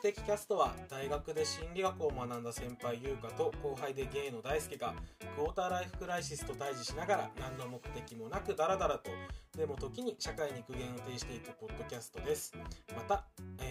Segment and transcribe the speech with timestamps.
[0.00, 4.94] 的キャストは大学で心理学を学んだ先輩優香と後輩でゲイの大輔が
[5.36, 9.10] クォーターライフクライシスと対峙しながら何の目的もなくダラダラと
[9.56, 12.54] でも時に社会に苦言を呈していくポッドキャストです。
[12.96, 13.24] また、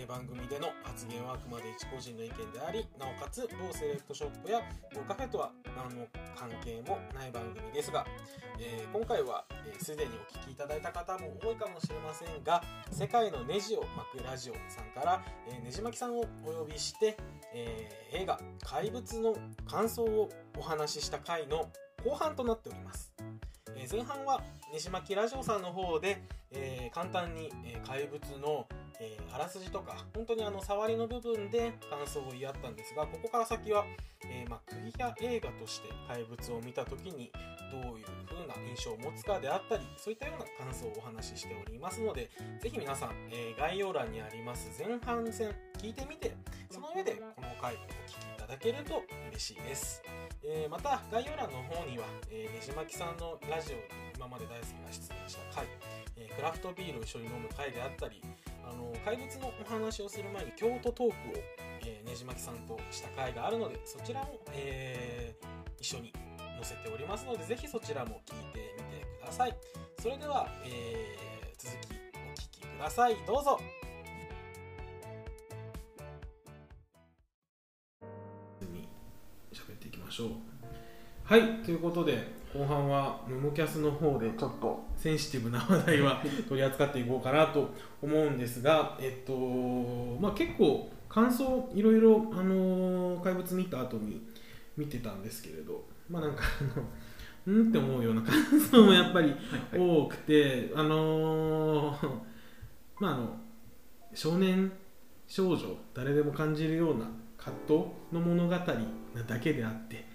[0.10, 4.60] 番組での発言はあくまで一個人の意見でありなおかつ某セレクトショップや
[4.96, 8.08] 某カフェとは何の関係もない番組ですが、
[8.60, 17.16] えー今回はえー、にお聞きいただいた方も多いかもしれませんが世界のネジを巻くラジオさんから、えーねじ巻きさんをお呼びして、
[17.54, 19.36] えー映画「怪物」の
[19.68, 21.70] 感想をお話しした回の
[22.04, 23.14] 後半となっております、
[23.92, 24.42] 前半は
[24.74, 28.68] ねじ巻きラジオさんの方で、えー簡単に、えー怪物の、
[29.00, 33.86] えーあらすじとか本当にあの触りの部分で感想を言い合ったんですがここから先は、
[34.26, 37.32] えーまあ、釘や映画として怪物を見た時に
[37.72, 46.36] どういう風な印象を持つかであったりそういったような感想をお話ししておりますのでぜひ皆さん、えー概要欄にあります前半戦聞いてみて
[46.72, 47.86] その上でこの回お聞きい
[48.38, 50.02] ただけると嬉しいです、
[50.44, 53.82] えーまた概要欄の方には、えーねじまきさんのラジオに
[54.18, 55.66] 今まで大好きが出演した回、
[56.18, 58.22] えークラフトビールを一緒に飲む回であったり
[58.70, 61.14] あの怪物のお話をする前に京都トークを、
[61.82, 65.48] えーねじまきさんとした回があるのでそちらも、えー
[65.80, 69.56] 一緒に載せておりますのでぜひそちらも聞いてみてください。
[70.02, 73.16] それでは、えー続きお聞きください。
[73.26, 73.60] どうぞ。
[81.24, 87.70] はいということで後半はムモキャスの方でちょっとセンシティブな話題は取り扱っていこうかなと
[88.02, 89.34] 思うんですがえっと
[90.20, 94.22] まあ結構感想いろいろあのー怪物見た後に
[94.78, 96.86] 見てたんですけれどまあなんかあの
[97.60, 99.34] うんって思うような感想もやっぱり
[99.76, 102.10] 多くて、あのー
[103.00, 103.30] まああの
[104.14, 104.72] 少年
[105.28, 107.06] 少女誰でも感じるような
[107.38, 108.60] 葛藤の物語な
[109.28, 110.06] だけであって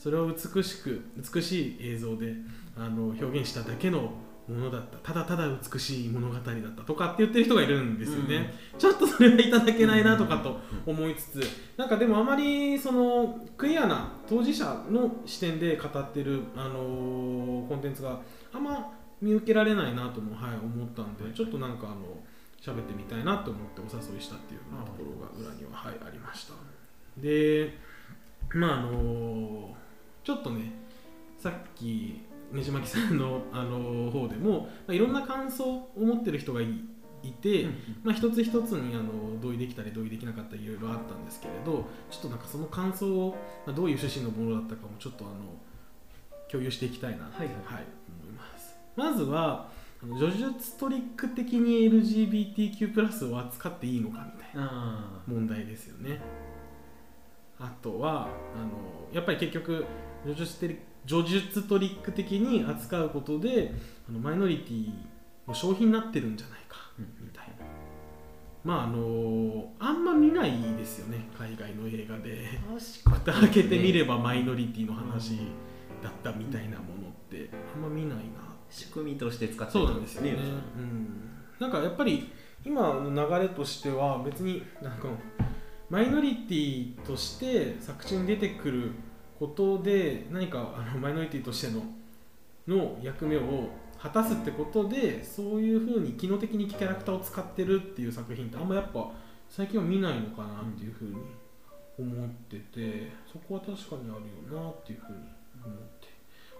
[0.00, 2.34] それを美しく美しい映像で
[2.76, 4.12] あの表現しただけの
[4.48, 4.96] ものだった。
[4.98, 6.44] ただただ美しい物語だっ
[6.74, 11.42] たとかって言ってる人がいるんですよね、ちょっとそれはいただけないなとかと思いつつ。
[11.76, 18.18] なんかでもあまりそのクリアな当事者の視点で語ってる、あのーコンテンツが
[18.52, 22.16] あんま見受けられないなとも、はい、思ったんでちょっとなんかあの
[22.60, 26.54] 喋ってみたいなと思ってお誘いしたっていうようなところが裏には、はい、ありました。
[27.18, 27.78] で
[28.54, 29.76] まああの
[30.24, 30.72] ちょっとね
[31.38, 32.20] さっき
[32.52, 36.66] ねじまきさんの、あの方でも、まあ、いろんな感想を持ってる人がい
[37.22, 37.66] いて、
[38.02, 43.36] まあ、一つ一つにあの同意できたり同意できなかったりいろいろあったんですけれどちょっとなんかその感想を、
[43.66, 45.34] まあ、どういう趣旨のものだったかもちょっとあの
[46.50, 47.84] 共有していきたいなと、はいはい。
[48.08, 48.76] 思います。
[48.96, 49.70] まずは
[50.02, 56.20] あの叙述トリック的に LGBTQ+ を扱っていいのかみたいなあ問題ですよね。
[57.60, 59.84] あとはあのやっぱり結局
[60.24, 63.72] 叙述テリ叙述トリック的に扱うことで
[64.08, 64.90] あのマイノリティ
[65.48, 67.64] の商品になってるんじゃないかうんみたいな。
[68.62, 72.46] まああのあんま見ないですよね海外の映画で。
[73.04, 75.38] 蓋開けてみればマイノリティの話
[76.02, 78.22] だったみたいなものってあんま見ないな
[78.70, 80.36] 仕組みとして使ってそうるなんですよね、
[80.76, 82.30] うん、なんかやっぱり
[82.64, 85.08] 今の流れとしては別になんか
[85.88, 88.92] マイノリティとして作中に出てくる
[89.40, 91.82] ことで何かあのマイノリティとしての
[92.68, 99.10] の役目を果たすってことでそういうふうに機能的にキャラクターを使ってるっていう作品ってあんまやっぱ
[99.48, 101.16] 最近は見ないのかなっていうふうに
[101.98, 105.18] 思っててそこは確かにあるよなっていうふうに
[105.64, 106.08] 思って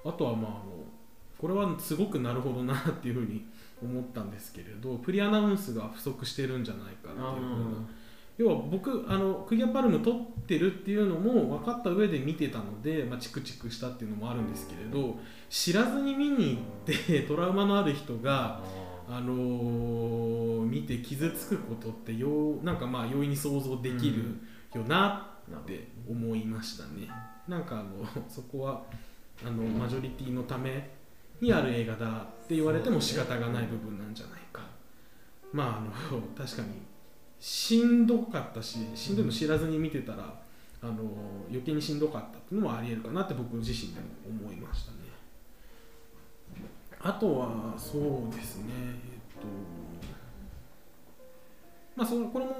[0.04, 0.62] あとはまああの
[1.38, 3.44] これはすごくなるほどなっていうふうに
[3.82, 7.88] 思ったんですけれどプリアナウンスが不足してるんじゃないかっていうふうな
[8.40, 10.16] 要は僕あのクギアパルム撮っ
[10.46, 15.16] てるっていうのも分かった上で見てたので、まあ、チクチクしたっていうのもあるんですけれど
[15.50, 16.56] 知らずに見に
[16.86, 18.62] 行って トラウマのある人が、
[19.10, 24.38] ああのー見て傷つくことってようなんかまあ容易に想像できる
[24.72, 27.08] よなって思いましたね。
[27.48, 28.82] なんかあのそこは
[29.44, 30.90] あのマジョリティのため
[31.40, 34.62] にある映画だって言われても仕方がない部分なんじゃないか。
[35.52, 35.80] まああ
[36.14, 36.89] の確かに
[37.40, 40.40] しんどかったししんどいの知らずに見てたら、
[40.82, 40.94] あの
[41.48, 44.06] 余計にしんどかったっていうのもありえるかなって僕自身でも
[44.44, 44.98] 思いましたね。
[47.02, 49.46] あとはそうですねえっと
[51.96, 52.54] まあそのこれも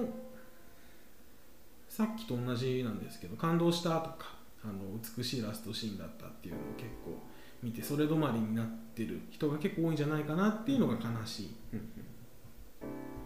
[1.89, 4.35] さっきと同じなんですけど感動したとか
[4.65, 4.75] あの
[5.17, 7.21] 美しいラストシーンだったっていうのを結構
[7.63, 11.51] 見てそれ止まりになってる人が結構多いんじゃないかなっていうのが悲しい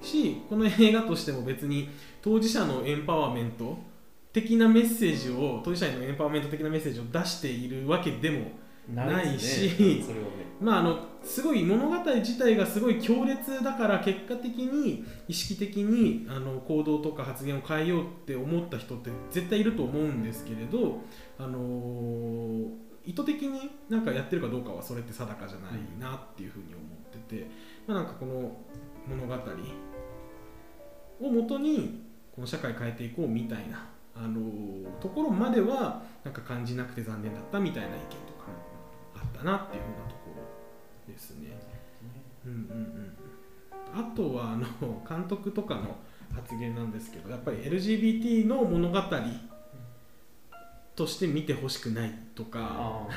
[0.05, 1.89] ししこの映画としても別に
[2.23, 3.79] 当事者のエンパワーメント
[4.33, 8.53] 的なメッセージを当事者へのエンパワーメント的なメッセージを出しているわけでも
[8.93, 10.05] ないしね
[10.61, 21.01] まああのすごい物語自体がすごい強烈だから結果的に意識的にあの行動とか発言を変えようって思った人って絶対いると思うんですけれど、
[21.39, 27.51] あのー意図的になんかやってるかどうかはそれって定かじゃないなっていうふうに思ってて、
[27.87, 28.57] まあ、なんかこの
[29.07, 29.35] 物語
[31.21, 32.03] をもとに
[32.35, 38.47] この社会変えていこうみたいな、あのーところまではなんか感じなくて残念だったみたいな意見とか
[39.17, 40.31] あったなっていうふうなとこ
[41.07, 41.51] ろですね。
[42.47, 43.17] うんうんうん、
[43.95, 44.67] あとはあの
[45.09, 45.97] 監督とかの
[46.35, 49.01] 発言なんですけどやっぱり LGBT の物語
[50.97, 53.09] として見てほしくないとかあ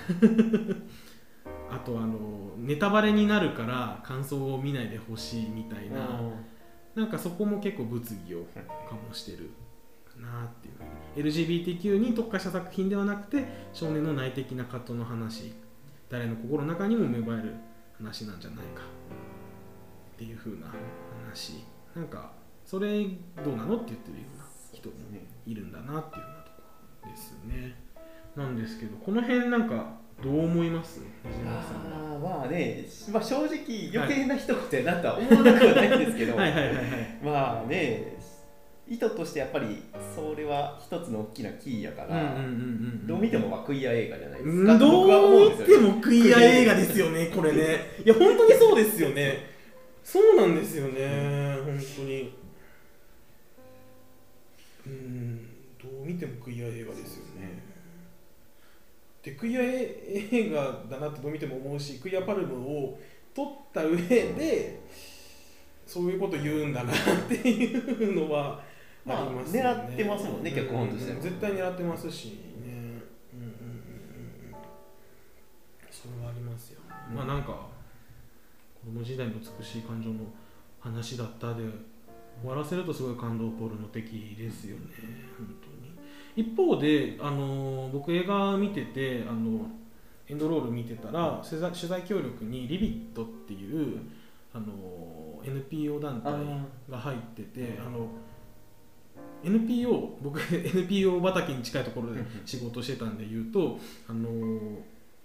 [1.70, 5.94] あとあのネタバレになるから感想を見ないでほしいみたいー。
[5.94, 6.20] な
[6.98, 9.52] なんかそこも結構物議を醸してる
[10.20, 15.54] なっていう LGBTQ に特化した作品ではなくて少年の内的な葛藤の話
[16.10, 17.54] 誰の心の中にも芽生える
[18.00, 18.82] 話なんじゃないか
[20.16, 20.74] っていう風な
[21.24, 21.64] 話
[21.96, 22.32] なんか
[22.66, 23.04] それ
[23.46, 24.96] どうなのって言ってるような人も
[25.46, 26.52] いるんだなっていうようなと
[27.04, 27.76] こですね
[28.36, 31.02] なんですけどこの辺なんかどう思います？
[31.46, 33.46] あーまあね、まあ、正直
[33.94, 36.36] 余計な一言やなとは思わなくはないんですけど
[37.24, 38.18] まあね
[38.90, 39.84] 意図としてやっぱり
[40.16, 42.36] それは一つの大きなキーやから、
[43.06, 47.80] どう見てもまあクイア映画じゃないですうんか、どう見てもクイア映画ですよね、これね。
[48.06, 49.40] いや、本当にそうですよね。
[50.06, 52.34] そうなんですよね、本当に。
[54.86, 55.38] うん、
[55.84, 57.27] どう見てもクイア映画ですよね。
[59.28, 62.98] で、クイア映画だなってどう見ても思うし、クイアパルムを
[63.36, 64.80] 取った上で、
[65.86, 66.96] そういうこと言うんだなっ
[67.28, 68.64] ていうのは
[69.06, 69.70] ありますよね。
[69.70, 72.34] まあ狙ってますもんねう脚本としてはうん絶対狙ってますしね。
[72.64, 74.56] うんうんうんうん。
[75.92, 76.80] それはありますよ。
[77.10, 77.68] うんまあなんか、
[78.80, 80.20] 子供時代の美しい感情の
[80.80, 81.64] 話だったで
[82.42, 84.84] 終わらせるとすごい感動ポルノ的ですよね、
[85.38, 85.67] 本当に。
[86.38, 89.66] 一方で、あの僕映画見てて、あの
[90.30, 94.00] エンドロール見てたら取材取材協力にリビットっていう
[94.54, 96.32] あの NPO 団体
[96.92, 98.08] が入っててあの
[99.44, 103.80] NPO 僕 NPO 畑に近いところで仕事してたんで言うと
[104.10, 104.30] あの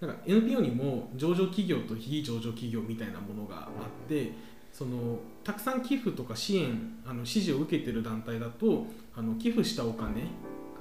[0.00, 3.68] なんか NPO にも上場企業と非上場企業みたいなものがあ
[4.04, 4.32] って
[4.72, 8.86] そのたくさん寄付とか支援あの支持を受けてる団体だと
[9.16, 10.28] あの寄付したお金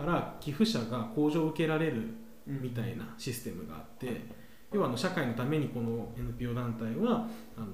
[0.02, 2.02] から寄付者が控除を受けられる
[2.48, 4.26] みたいなシステムがあって
[4.74, 7.28] 要はあの社会のためにこの NPO 団体は
[7.58, 7.68] あの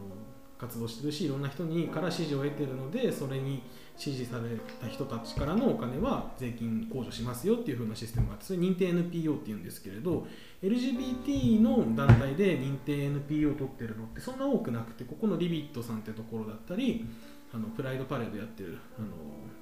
[0.58, 3.62] 活動してるしいろんな人にから支持を得てるのでそれに
[3.96, 4.44] 支持され
[4.82, 10.26] た人たちからのお金は税金控除しますよっていう風なシステムがあってそれ認定 NPO っていうんですけれど
[10.64, 17.06] LGBT の団体で認定 NPO を取ってるのってそんな多くなくてここの ReBitさんってところだったり
[17.54, 19.08] あのプライドパレードやってるあの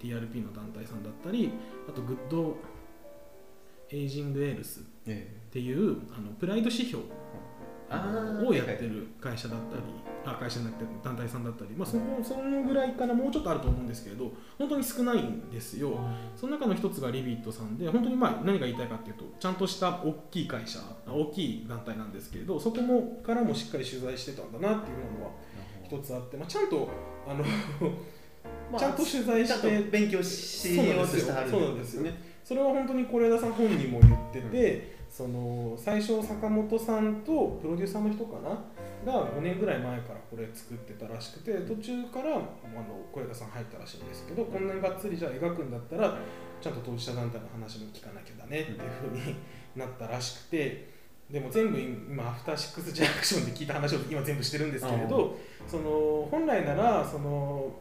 [0.01, 1.51] TRP の団体さんだったり
[1.87, 7.03] あと Good Aging Yells えっていうあのプライド指標
[8.45, 9.83] をやってる会社だったり、
[10.25, 15.99] あ会社じゃなくて団体さんだったり、まあ、そこそのぐらいからもうちょっとあると思うんですけれど本当に少ないんですよ。
[16.35, 25.31] その中の一つがリビットさんで本当にまあ何が言いたいかっていうとちゃんとした大きい会社大きい団体なんですけれどそこもからもしっかり取材してたんだなっていうのは
[25.85, 26.89] 一つあって、まあ、ちゃんと
[27.27, 27.43] あの
[28.71, 32.35] まあちゃんと取材して勉強しようとしてはるそうなんですよね。
[32.43, 38.49] それは本当に是枝さん本人も言ってて、その最初坂本さんとプロデューサーの人かな？
[39.05, 42.43] が5年ぐらい前からこれ作ってたらしくて途中からあの
[43.13, 46.17] 是枝さん入ったらしいんですけどこんなにがっつりじゃあ描くんだったら
[46.59, 48.79] ちゃんと当事者団体の話も聞かなきゃだねっていう
[49.11, 49.35] ふうに
[49.75, 50.94] なったらしくて
[51.29, 57.71] でも全部今アフターシックスジャンクションで聞いた話を今全部してるんですけれどその本来ならその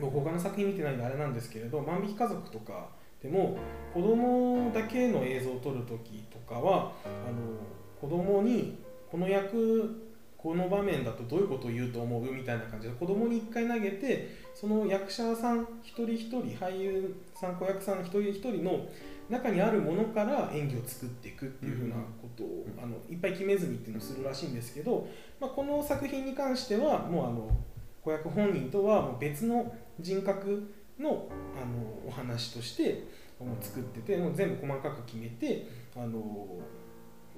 [0.00, 2.88] 僕他の作品見てないんであれなんですけれど万引き家族とか
[3.22, 3.56] でも
[3.92, 7.56] 子供だけの映像を撮る時とかはあの
[8.00, 8.78] 子供に
[9.10, 10.04] この役
[10.44, 18.86] この場面だとどういうことを言うと思うみたいな感じで子供に1回投げてその役者さん一人一人俳優さん子役さん一人一人の
[19.30, 25.08] 中にあるものから演技を作っていくっていうふうなことを、うんあのいっぱい決めずにっていうのをするらしいんですけど、
[25.40, 27.56] まあ、この作品に関してはもうあの
[28.02, 33.04] 子役本人とはもう別の人格のあのお話として
[33.40, 35.66] もう作っててもう全部細かく決めて
[35.96, 36.46] あの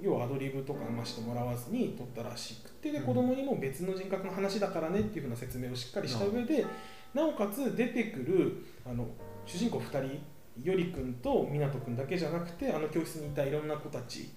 [0.01, 6.67] 要はアドリブとかあんましてもらわずに撮ったらしくてでうん子供にも別の人格の話だからねっていうふうな説明をしっかりした上で
[7.15, 9.07] なおかつ出てくるあの
[9.47, 10.21] 主人公2人
[10.63, 14.31] より君と湊君だけじゃなくてあの教室にいたいろんな子たち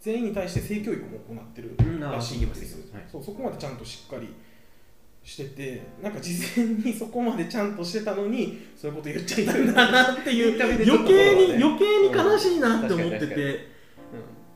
[0.00, 3.04] 全員に対して性教育も行ってるらしいんですよ、はい。
[3.10, 4.34] そうそこまでちゃんとしっかり
[5.22, 11.64] しててなんか事前にそこまでちゃんとしてたのにそういうこと言っちゃいたんだなっていう余と計にね。
[11.64, 13.74] 余計に悲しいなって思ってて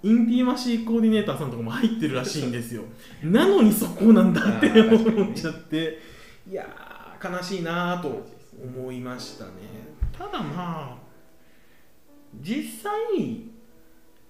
[0.02, 2.82] インティマシーコーディネーターさんとかも入ってるらしいんですよ。
[3.24, 5.98] なのにそこなんだって思っちゃって
[6.46, 8.26] いやー悲しいなと
[8.62, 9.52] 思いましたね
[10.18, 10.96] ただまあ
[12.42, 12.92] 実際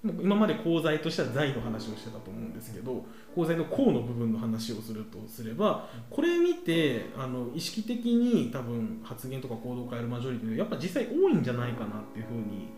[0.05, 12.69] 今まで功罪としては罪の話をしてたと思うんですけど功罪の功の部分の話をするとすればこれ見てあの意識的に多分発言とか行動を変えるマジョリティのやっぱ実際多いんじゃないかなっていうふうに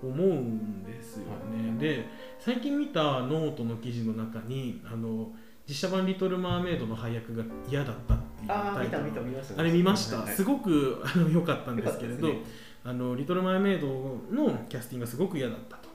[0.00, 1.76] 思うんですよね。
[1.80, 2.06] で
[2.38, 5.32] 最近見たノートの記事の中にあの
[5.68, 9.26] 実写版「リトル・マーメイド」の配役が嫌だったっていうああ見たタイトル。
[9.26, 10.34] 見た見ましたあれ見ました、はいはい。
[10.34, 12.38] すごくあの良かったんですけれど、ね。
[12.84, 15.88] あのリトル・マーメイドのキャスティングがすごく嫌だったと。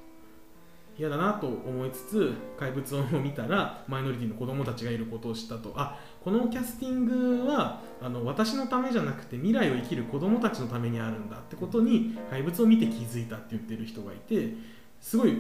[0.96, 5.74] 嫌だなと思いつつ怪物を見たらマイノリティの子供たちがいることを知ったと。
[5.76, 14.54] あこのキャスティングはあの私のためじゃなくて未来を生きる子供たちのためにあるんだってことに怪物を見て気づいたって言ってる人がいて
[15.02, 15.36] すごい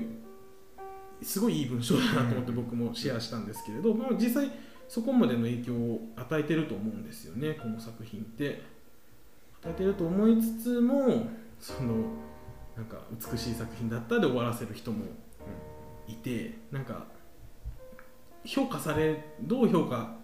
[1.23, 4.51] すごいいい文章だなと思って僕もシェアしたんですけれど、まあ、実際
[4.87, 8.73] そこまでの影響を与えてると思うんですよねこの作品って。
[9.63, 11.27] 与えてると思いつつも
[11.59, 11.93] その
[12.75, 15.05] なんか美しい作品だったで終わらせる人も
[16.07, 17.05] いてなんか
[18.43, 20.17] 評価されどう評価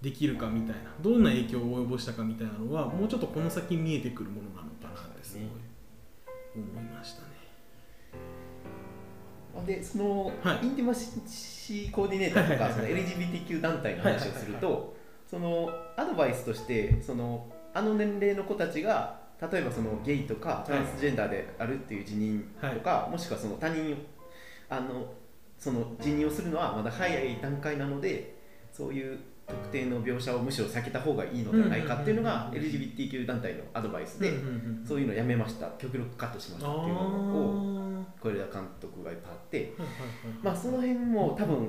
[0.00, 5.44] できるかみたいなどんな影響を及ぼしたかみたいなのはもうちょっとこの先見えてくるものなのかなってすごい
[6.54, 7.22] 思いました。
[7.22, 7.23] ね。
[9.66, 10.66] でその、はい。
[10.66, 14.96] インティマシーコーディネーターとかその LGBTQ 団体の話をするはいと
[15.30, 23.96] そのアドバイスとしてそのあの年齢の子たちが例えばそのゲイとかトランスジェンダーであるっていう辞任とか、もしくはその他人を
[24.70, 25.12] あの
[25.58, 28.36] その辞任をするのはまだ早い段階なので
[28.72, 34.32] そういう特定の描写をむしろ避けた方がいいのではないかっていうのが LGBTQ 団体のアドバイスで、
[34.86, 39.74] そういうのやめました極力カットしましたっていうのをあ小枝監督がいっぱいあって
[40.42, 41.68] まあその辺も多分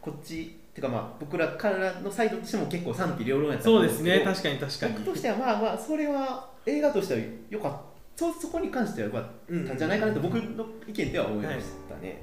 [0.00, 4.20] こっちっていうかまあ僕らからのサイドとしても結構賛否両論やったとそうですね。
[4.20, 4.92] 確かに確かに。
[4.94, 7.96] 僕としてはまあまあそれは映画としては良かった。
[8.16, 9.24] そそこに関しては良かっ
[9.66, 12.22] たんじゃないかなと僕の意見では思いましたね、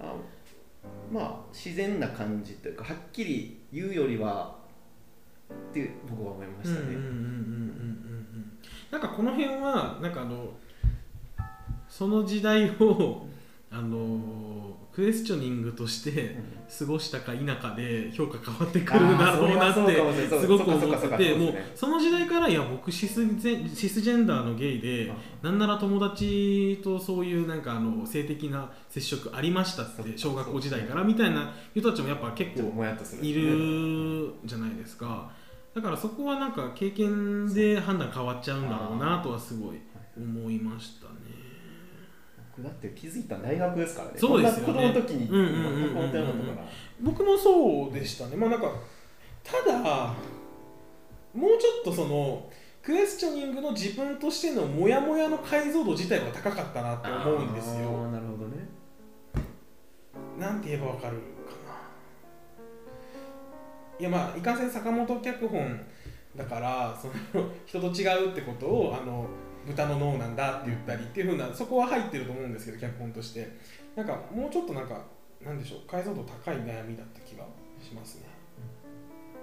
[0.00, 0.14] あ
[1.12, 4.56] まあ自然な感じというかはっきり言うよりは
[5.70, 6.96] って僕は思いましたね、
[8.90, 10.50] なんかこの辺はなんかあの
[11.88, 13.26] その時代を
[13.70, 16.34] あのクエスチョニングとして
[16.76, 32.72] 過ごしたか否かで評価変わってくるだろうなってすごく思っててもうその時代からいや僕シスジェシスジェンダーのゲイでなんなら友達とそういうなんかあの性的な接触ありましたって小学校時代からみたいな人たちもやっぱ結構
[33.22, 35.30] いるじゃないですか。
[35.76, 39.78] だからそこはなんか経験で判断変わっちゃうんだろうなとはすごい
[40.16, 40.97] 思いました
[42.62, 44.14] だって気づいたの大学ですからね。
[44.18, 44.72] そうですよね。
[44.72, 45.28] 子供の時に
[47.00, 48.36] 僕もそうでしたね。
[48.36, 48.72] まあなんか
[49.44, 50.14] ただ
[51.34, 52.50] もうちょっとその
[52.82, 58.68] クエスチョニングの自分としてのモヤモヤの解像度自体が高かったなって思うんですあよーなるほどね。
[60.38, 61.18] なんて言えばわかるかな。
[64.00, 65.80] いやまあいかんせん坂本脚本
[66.36, 69.26] だからその人と違うってことをあの
[69.68, 73.48] 豚の脳なんだって言ったりっていうふうなそこは入ってると思うんですけど脚本として。
[73.98, 75.02] なんかもうちょっとなんか
[75.44, 77.44] なんでしょう解像度高い悩みだった気が
[77.82, 78.26] しますね。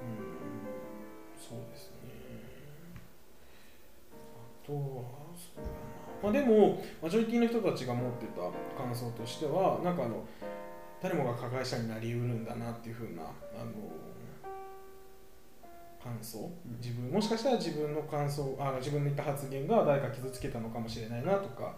[0.01, 1.95] うんそうですね。
[4.63, 4.79] あとは
[5.35, 5.69] そうだな。
[6.23, 10.23] まあでもマジョリティの人たちが持ってた感想としてはなんかあの
[11.01, 13.71] 誰もが加害者になりうるんだなっていうふうなあの
[16.05, 16.37] 感想？
[16.79, 21.75] 自分もしかしたら自分の感想あ自分の言った発言が誰か傷つけたのかもしれないなとか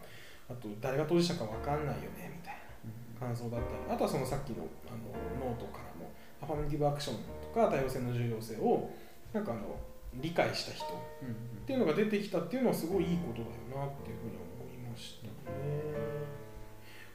[0.49, 8.91] あと誰が当事者か分かんないよねみたいな感想だったりあとはそのさっきのあのノートからもアファミティブアクションとか多様性の重要性を
[9.31, 9.61] なんかあの
[10.15, 10.89] 理解した人っ
[11.65, 15.31] ていうのが出てきたっていうのはすごいいいことだよなっていうふうに思いましたね。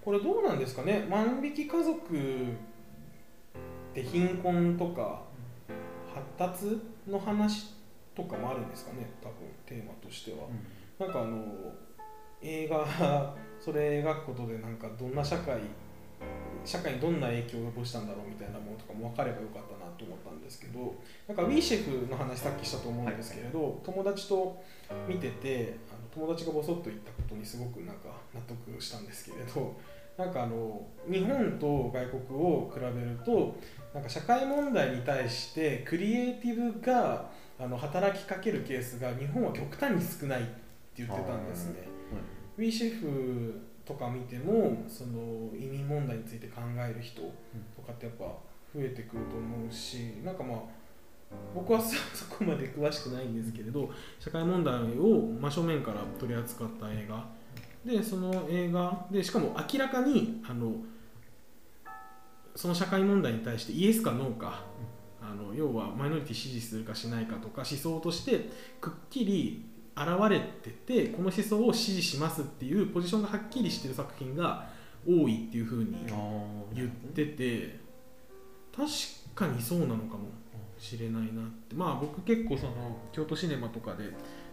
[0.04, 1.06] これどうなんですかね？
[1.08, 1.98] 万引き家族っ
[3.94, 5.22] て貧困とか
[6.12, 7.74] 発達の話
[8.14, 9.34] とかもあるんですかね多分
[9.66, 10.48] テーマとしては。
[10.98, 11.42] なんかあの
[12.40, 12.86] 映画
[13.60, 15.60] それ描くことでなんかどんな社会
[16.64, 20.94] 社会にどんな影響を及ぼしたんだろうみたいなものとかも分かればよかったなと思ったんですけど
[21.26, 24.62] なんかウィーシェフの話さっきしたと思うんですけれど、はい、友達と
[25.08, 29.74] 見ててあの友達がボソッと言ったことにすごくなんか納得したんですけれど
[30.16, 33.56] なんかあの日本と外国を比べると
[33.94, 40.50] なんか社会問題に対してクリエイティブがあの働きかけるケースが日本は極端に少ないって
[40.98, 41.88] 言ってたんですね。
[42.58, 50.58] ウィーシェフとか見てもその移民問題について考える人とかってやっぱ増えてくると思うしなんかまあ
[51.54, 53.90] 僕はそこまで詳しくないんですけれど
[54.20, 57.24] 社会問題を真正面から取り扱った映画
[57.84, 60.74] でその映画でしかも明らかにあの
[62.54, 64.64] その社会問題に対してイエスかノーか
[65.20, 69.64] あの要はマイノリティ支持するかしないかとか思想としてくっきり
[69.96, 74.68] 現れててこの思想を支持しますっていうポジションがはっきりしてる作品が
[75.06, 75.96] 多いっていうふうに
[76.74, 77.80] 言ってて
[78.74, 78.88] 確
[79.34, 80.28] かにそうなのかも
[80.78, 81.74] しれないなって。
[81.74, 84.04] まあ僕結構その京都シネマとかで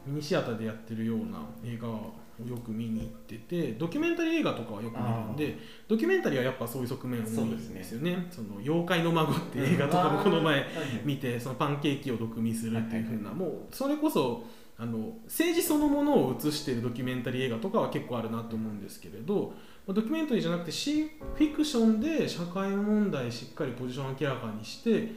[0.05, 2.13] ミニシアターでやってるような映画を
[2.47, 10.65] よく見に行っててドキュメンタリー映画とかはよく見るんでドキュメンタリーはやっぱそういう側面多いんですよね「そ、ね、の妖怪の孫」って映画とかもこの前
[11.03, 14.45] 見てそのパンケーキを毒味するっていうふうなもうそれこそ
[14.77, 19.53] あの政治そのものを映しているドキュメンタリー映画とかは結構あるなと思うんですけれど
[19.85, 25.11] ドキュメンタリーじゃなくてシフィクションで社会問題しっかりポジションを明らかにして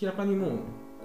[0.00, 0.50] 明らかにもう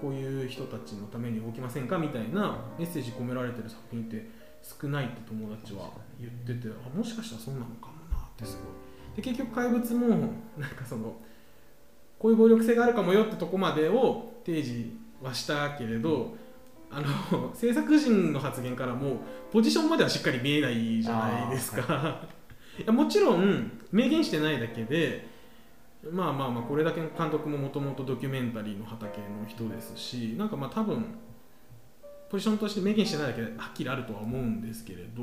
[0.02, 4.28] こういう人たちのために動きませんかみたいなメッセージ込められてる作品って
[4.64, 5.90] 少ないって友達は
[6.20, 8.94] 言っててあもしかしたらそうなのかもなってすごい。
[9.16, 10.08] で結局怪物も
[10.58, 11.16] なんかその
[12.18, 14.90] こういう暴力性があるかもよってとこまでを提示
[15.22, 16.36] はしたけれど、
[16.90, 19.18] あの制作陣の発言からも
[19.52, 22.28] ポジションまではしっかり見えないじゃないですか、は
[22.80, 25.28] い、 いやもちろん明言してないだけで
[26.12, 31.04] まあまあまあこれだけ監督ももともとドキュメンタリーの畑の人ですしなんかまあ多分
[32.34, 35.22] ポジションとして明言してないだけではっきりあるとは思うんですけれど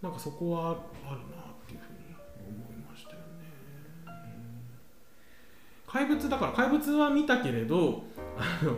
[0.00, 2.14] なんかそこはあるなっていうふうに
[2.46, 3.24] 思いましたよね。
[5.84, 8.04] 怪物だから怪物は見たけれど
[8.38, 8.76] あの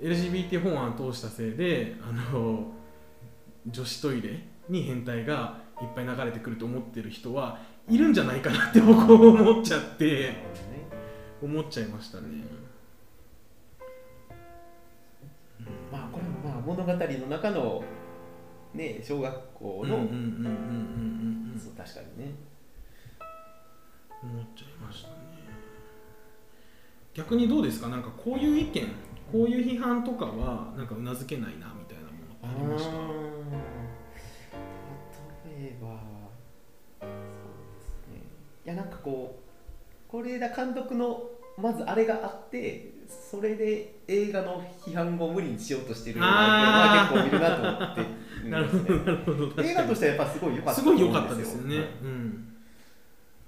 [0.00, 2.72] LGBT 法案を通したせいであの
[3.68, 10.34] 女子トイレに変態がいっぱい流れてくると思ってる人はいるんじゃないかなって僕思っちゃって
[11.40, 12.59] 思っちゃいましたね。
[16.60, 17.82] 物語の中の
[18.74, 19.96] ね小学校の
[21.76, 22.32] 確かにね。
[24.22, 25.14] 思っちゃいましたね。
[27.14, 27.88] 逆にどうですか？
[27.88, 28.86] なんかこういう意見
[29.32, 32.90] こういう批判とかはなんかうなずけないなみたいなものってありました？
[35.48, 35.88] 例えば
[37.00, 38.20] そうですね。
[38.66, 39.38] いやなんかこ
[40.12, 41.29] う是枝監督の
[41.60, 48.06] まずあれがあってそれで映画の批判を無理にしようとしてるのは結構いるなと思って、ね、
[48.50, 49.62] なるほどなるほど。
[49.62, 52.56] 映画としてはやっぱすごい良かったすごい良かったですよね、うん。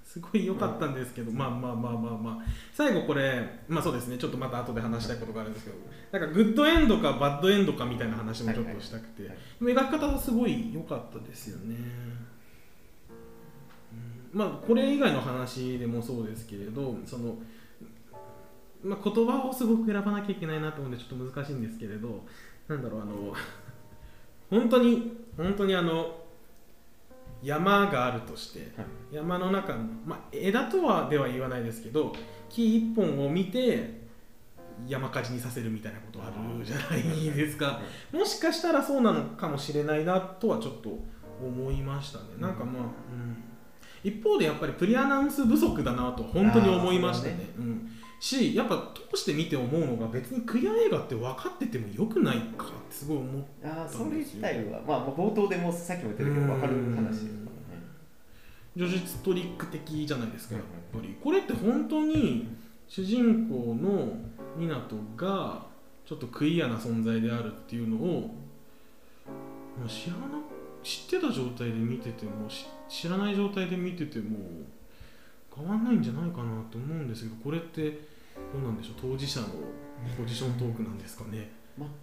[0.05, 2.37] すごい良かったんですけど、うん、まあまあまあまあまあ。
[2.73, 4.17] 最後これまあそうですね。
[4.17, 5.77] ちょっとまた後で話したいことがあるんですけど
[6.13, 11.75] なんかグッドエンドかバッドエンドかみたいな話もちょっとしたくて、はいはいはい、描き方はすごい良かったですよね、
[14.33, 17.35] うん、まあこれ以外の話でもそうですけれどその
[18.83, 22.23] まあ、言葉をすごく選ばなきゃいけないなと思うんでちょっと難しいんですけれど
[22.67, 23.33] なんだろうあの
[24.49, 26.19] 本当に本当にあの
[27.41, 32.13] 山があるとして、はい、山の中の、まあ、枝とはでは言わないですけど
[32.49, 34.01] 木一本を見て
[34.87, 37.79] 山火事にさせるみたいなことあるじゃないですか、
[38.11, 40.97] もしかしたらそうなのかもしれないなとはちょっと
[41.41, 43.43] 思いましたね、なんかまあ、うん、
[44.03, 47.91] 一方でやっぱりプリアナウンス不足だなと本当に思いましたね、ね、うん
[48.23, 57.83] しやっぱ通して見て思うのが別にクリア映画って分かっててもよくないかってすごい思ったあそれ自体は、まあ、冒頭でもさっきも言ったけど分かる話ですからね。
[58.77, 61.17] 叙述トリック的じゃないですかやっぱり。
[61.21, 62.47] これって本当に
[62.87, 64.13] 主人公の
[64.57, 64.69] 湊
[65.17, 65.65] が
[66.05, 68.33] ちょっとクリアな存在であるっていうのを
[69.85, 70.39] 知らな
[70.81, 72.47] 知ってた状態で見てても
[72.87, 74.37] 知らない状態で見てても
[75.53, 79.47] 変わんないんじゃないかなと思うんですけどこれってどうなんでしょう当事者の
[80.17, 81.51] ポジショントークなんですかね。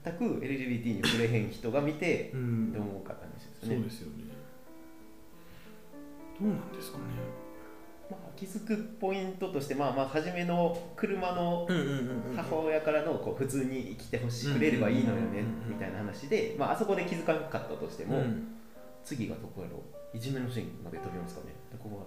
[0.04, 3.76] 全く LGBT に触れへん人が見て、うん、どう思うかって話ですね。
[3.76, 4.24] そうですよね。
[6.40, 7.04] どうなんですかね。
[8.10, 11.68] まあ、気づくポイントとして、まあ、まあ初めの車の
[12.34, 18.48] 母親からのこう普通に生きてほしくれればいいのよねみたいな話で、まあ、あそこで気づかなかったとしても、うん、
[19.04, 19.80] 次がどこやろ
[20.12, 21.54] ういじめのシーンまで飛びますかね。
[21.70, 22.04] どこ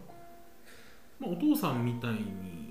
[1.20, 1.26] が？
[1.26, 2.63] まあ、お父さんみたいに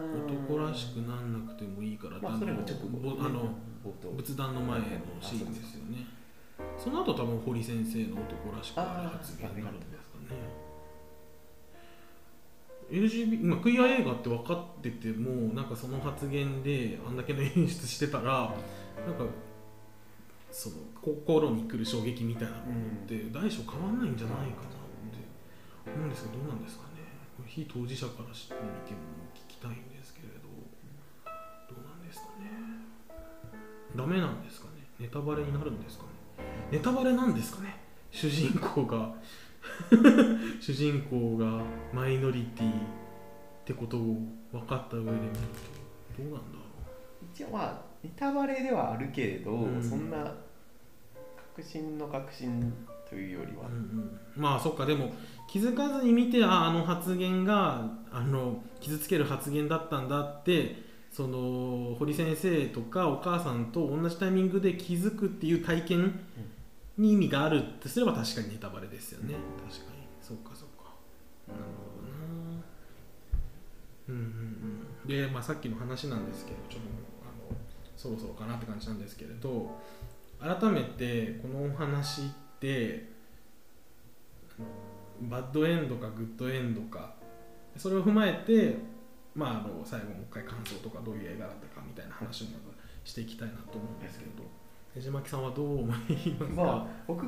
[0.00, 3.54] 男らしくなんなくてもいいからまあそれもあの
[4.16, 4.86] 仏壇の前の
[5.20, 6.06] シーンですよね。
[6.78, 10.62] その後多分堀先生の男らしくある発言になるんですかね。
[12.90, 18.54] LGBT、まあ、クイア映画って分かっててもなんかその発言であんだけの演出してたら
[19.06, 19.24] なんか
[20.50, 22.72] その心に来る衝撃みたいなもの
[23.04, 24.52] って大小変わんないんじゃないかなっ
[25.10, 25.18] て
[25.86, 26.90] 思うんですけどどうなんですかね。
[27.46, 28.98] 非当事者からしてみても
[29.34, 30.48] 聞きたいんですけれど
[31.70, 32.50] どうなんですかね。
[33.94, 34.82] ダメなんですかね。
[34.98, 36.10] ネタバレになるんですかね。
[36.72, 37.76] ネタバレなんですかね。
[38.10, 39.14] 主人公が。
[40.60, 42.72] 主人公がマイノリティっ
[43.64, 44.16] てことを
[44.50, 45.10] 分かった上で。
[45.12, 45.30] 見る
[46.16, 47.26] とどうなんだろう。
[47.32, 50.34] 一応まあネタバレではあるけれど、うん、そんな
[51.54, 52.72] 確信の確信
[53.08, 53.72] というよりは、うん
[54.36, 54.84] うん、まあそっか。
[54.84, 55.12] でも
[55.46, 60.76] 気づかずに見てああの発言があの傷つける発言だったんだって
[61.10, 66.20] その堀先生とかお母さんと同じタイミングで気づくっていう体験
[66.96, 70.06] に意味があるってすれば確かにネタバレですよね、確かに。
[70.20, 70.92] そっかそっか。
[71.48, 72.64] なるほどな。
[74.08, 74.22] うんうん
[75.04, 75.08] うん。
[75.08, 76.88] で、まあ、さっきの話なんですけどちょっと
[77.24, 77.58] あの
[77.96, 79.78] そろそろかなって感じなんですけれど
[80.40, 82.24] 改めてこのお話っ
[82.58, 83.10] て
[85.20, 87.14] バッドエンドかグッドエンドか。
[87.76, 88.76] それを踏まえて、
[89.34, 92.50] まあ、あの最後もう一回感想とかどういう映画だったかみたいな話も
[93.04, 94.44] していきたいなと思うんですけれど
[94.94, 97.26] 江島さんはどう思いますか、まあ、僕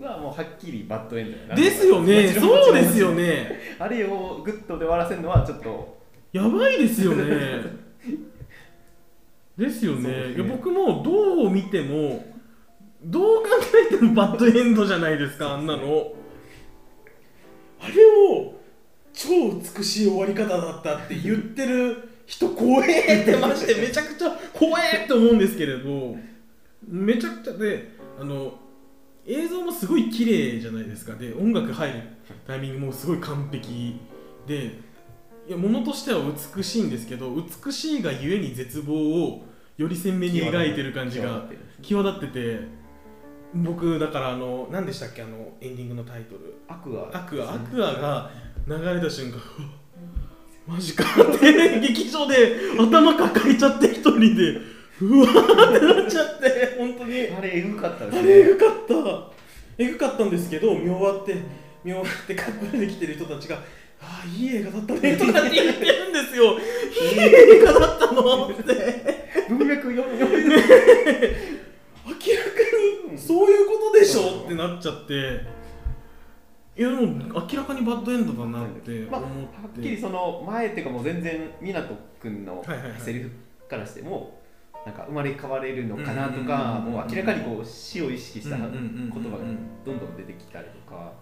[0.00, 1.70] はもうはっきりバッドエンドやなで。
[1.70, 2.28] すよね。
[2.28, 3.76] そうですよね。
[3.78, 6.00] あれをグッドで終わらせるのはちょっと。
[6.32, 7.80] やばいですよね。
[9.56, 12.24] ですよね、ね、いや僕もどう見ても
[13.04, 13.48] どう考
[13.92, 16.12] えてもバッドエンドじゃないですかあんなの
[17.80, 18.54] あれを
[19.12, 26.16] 超美しい終わり方だったって言ってる人怖えってましてめちゃくちゃ怖えって思うんですけれど
[26.86, 28.54] めちゃくちゃであの
[29.26, 31.14] 映像もすごい綺麗じゃないですか。
[31.14, 32.02] で音楽入る
[32.46, 34.00] タイミングもすごい完璧
[34.46, 34.78] で
[35.48, 36.20] いや物としては
[36.56, 39.44] 美しいんですけど美しいがゆえに絶望を
[39.76, 41.46] より鮮明に描いてる感じが
[41.82, 42.79] 際立ってて
[43.54, 46.54] 僕だからあの何でしたっけあのエンディングのタイトル。
[46.68, 47.16] アクア。
[47.16, 47.54] アクア。
[47.54, 48.30] アクアが
[48.66, 49.38] 流れた瞬間
[50.66, 54.58] マジかって劇場で頭抱えちゃって一人で
[55.00, 57.28] うわーってなっちゃって本当に。
[57.28, 58.20] あれエグかったですね。
[58.20, 59.82] あれエグかった。
[59.82, 61.34] エグかったんですけど見終わって
[61.82, 63.56] 見終わって隠れてきてる人たちが
[64.00, 66.58] 「ああいい映画だったね」とかって言ってるんですよ。
[66.58, 69.20] いい映画だったのって。
[69.48, 70.54] 文脈読む読む
[73.30, 75.60] そういうことでしょってなっちゃって。
[76.76, 79.28] いやでも明らかにバッドエンドだなってまあ、は
[79.68, 81.84] っきりその前っていうかもう全然湊
[82.20, 82.64] 君の
[82.98, 83.30] セリフ
[83.68, 84.40] からしても
[84.86, 88.72] なんか生まれ変われるのかなとかもう明らかにこう死を意識した言葉が
[89.84, 91.12] どんどん出てきたりとか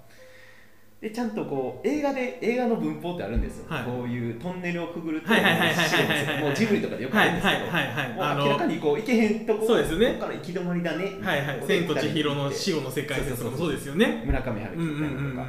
[1.01, 15.47] でちゃんとこう映画で映画の文法ってあるんですよ、はい、こういうトンネルをくぐるともうジブリとかでよくあるんですけど明らかにこう行けへんとこそうですねこから行き止まりだねはいはい千と千尋の死後の世界線とかそうですよね村上春樹みたいなとか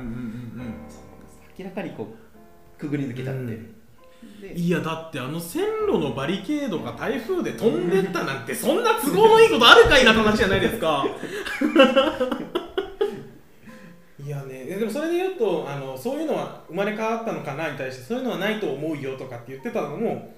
[1.58, 2.08] 明らかにこ
[2.78, 3.80] うくぐり抜けちゃって。
[4.54, 11.06] いやだってあの線路のバリケードが台風で飛んでったなんてそんな都合のいいことあるかいなって話じゃないですか
[14.30, 20.32] いやねでもそれで言うとあのそういうのは生まれ変わったのかなに対してそういうのはないと思うよとかって言ってたのも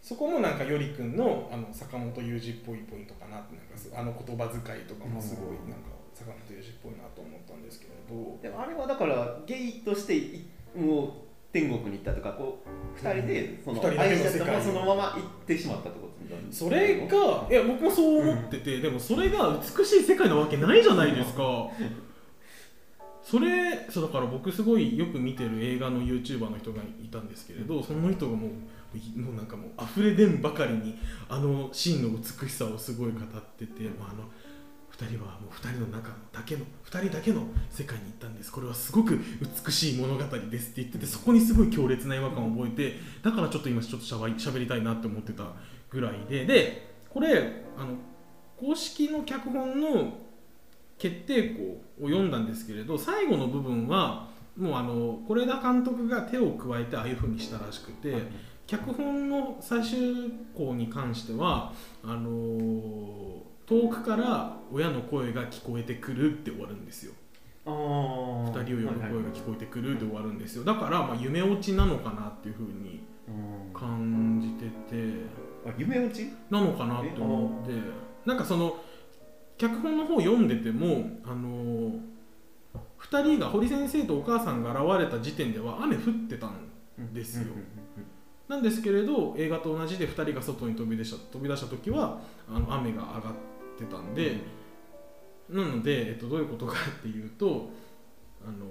[0.00, 10.38] そこもなんかよりくんのあの坂本雄二っぽいポイントかなってなんかあの言葉遣いとかもすごいなんか坂本雄二っぽいなと思ったんですけれどでもあれはだからゲイとして
[10.78, 11.10] もう
[11.52, 16.12] 天国に行ったとかこう2人でその愛しちゃったそのまま行ってしまったってこと
[16.52, 21.42] それがいや僕もそう思ってて、うん、でもそれが美しい世界なわけないじゃないですか
[23.22, 28.50] それそうだから僕すごいよく見てる映画の YouTuber の人がいたんですけれどその人がもう
[29.18, 33.22] もうなんかもう溢れ出んばかりにあのシーンの美しさをすごい語っ
[33.56, 34.24] てて、まあ、あの
[34.92, 38.52] 2人はもう2人の中のだけの2人だけの世界に行ったんです。
[38.52, 39.18] これはすごく
[39.66, 45.44] 美しい物語ですって言っててそこにすごい強烈な違和感を覚えてだからちょっと今ちょっとしゃべりたいなって思ってた
[45.88, 47.94] ぐらいででこれあの
[48.58, 50.18] 公式の脚本の
[51.02, 51.62] 決定校
[52.00, 58.14] を読んだんですけれど最後の部分はもうあの是枝監督が手を加えてああいうふうにしたらしくて、
[58.68, 61.72] 脚本の最終項に関しては
[62.04, 67.14] あの遠くから親の声が聞こえてくるって終わるんですよ。
[67.66, 70.62] 2人を呼ぶ声が聞こえてくるで終わるんですよ。
[70.62, 73.00] だからまあ夢落ちなのかなっていうふうに
[73.74, 75.42] 感じてて。
[75.66, 76.28] あ夢落ち？
[76.50, 77.72] なのかなって思って。
[78.24, 78.76] なんかその
[79.62, 81.92] 脚本の方読んでてもあの
[82.98, 87.46] 2人が堀先生とお母さんが現れた時点では雨降ってたんですよ。
[88.48, 92.20] なんですけれど映画と同じで2人が外に飛び出した飛び出した時は
[92.52, 93.34] あの雨が上がっ
[93.78, 94.38] てたんで、
[95.48, 97.70] なので、えっと、どういうことかっていうと
[98.44, 98.66] あの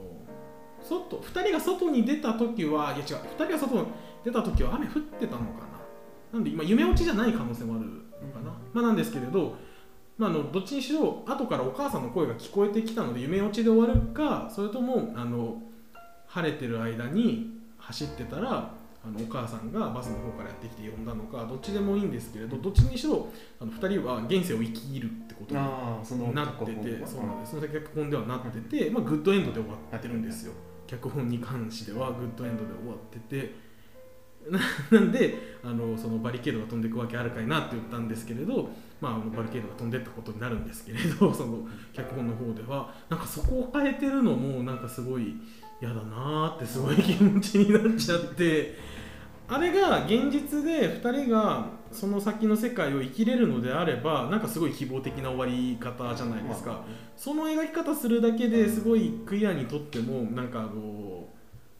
[0.83, 3.87] 外2人が外に出た時はいや違う2人が外に
[4.25, 5.71] 出た時は雨降ってたのかな。
[6.33, 9.55] なんで今夢落ちじゃない可能性もあるのかな、まあ、なんですけれど、
[10.21, 15.59] まあ、あのどっちにしろ後からお母さんの声が聞こえてきたので夢落ちで終わるかそれともあの
[16.27, 18.71] 晴れてる間に走ってたら
[19.03, 23.29] あのお母さんがバスの方からやってきて呼んだのかどっちでもいいんですけれどどっちにしろ
[23.59, 27.55] あの2人は現世を生きるってことになっててそうなんです。
[27.55, 30.53] その脚本ではなってて、まあ、グッドエンドで終わってるんですよ。
[30.85, 33.71] 脚本に関してはグッドエンドで終わってて。
[34.91, 42.93] なんであのそのバリケードが飛んでいくわけあるかいなって言ったんですけれど、まあ、バリケードが飛んでったことになるんですけれどその脚本の方では。
[43.09, 45.35] なんかそこを変えてるのもなんかすごい
[45.81, 49.01] 嫌だなってすごい気持ちになっちゃって。
[49.51, 56.85] あれが現実で2人がその先の世界を生きれるのであればなんかすごい希望的な終わり方じゃないですか、
[57.17, 61.27] その描き方するだけですごいクリアにとってもなんかあの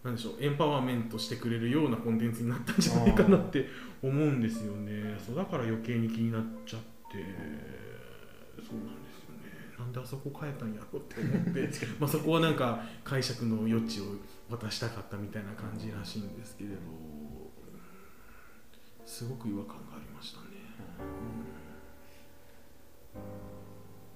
[0.03, 3.67] なんでしょうエンパワーメントしてくれるようなコンテンツになったんじゃないかなって
[4.03, 5.17] 思うんですよね。
[5.25, 9.75] そうだから余計に気になっちゃってそうなんですよね。
[9.77, 11.69] なんであそこ変えたんやろって思って。
[11.99, 14.15] まあそこはなんか解釈の余地を
[14.49, 16.75] 渡したかったみたいな感じらしいんですけれど。
[19.11, 20.45] すごく違和感がありましたね、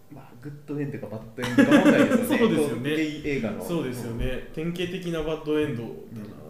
[0.10, 2.38] うん、まあグッドエンドかバッドエンドか問題ですよね。
[2.40, 2.92] そうですよね。
[3.26, 3.66] 映画の。
[3.66, 4.50] そうですよね。
[4.54, 6.45] 典型的なバッドエンドだな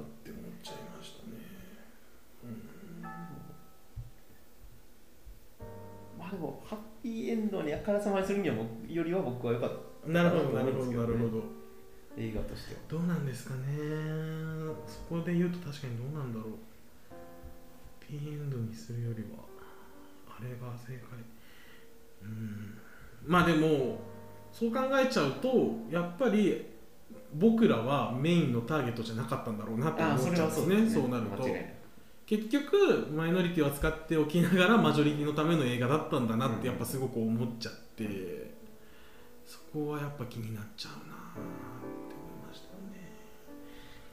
[7.06, 8.56] もハッピーエンドにあからさまにするには
[8.88, 9.72] よりは僕は良かっ
[10.06, 10.10] た。
[10.10, 11.44] なるほどなるほどなるほど。
[12.18, 12.82] 映画としては。
[12.88, 13.62] どうなんですかね。
[14.88, 16.54] そこで言うと確かにどうなんだろう。
[18.00, 19.44] ピーエンドにするよりは
[20.28, 21.00] あれが正解。
[22.24, 22.78] うん。
[23.26, 24.00] まあでも
[24.52, 25.50] そう考えちゃうと
[25.92, 26.66] やっぱり
[27.34, 30.90] 僕らはメインのターゲットじゃなかったんだろうなって思っちゃうんですね。
[30.90, 31.44] そうなると
[32.26, 38.52] 結局マイノリティを扱っておきながらマジョリティのための映画だったんだなってやっぱすごく思っちゃって、
[39.46, 43.12] そこはやっぱ気になっちゃうなって思いましたね。